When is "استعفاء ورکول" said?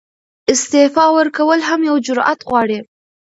0.53-1.59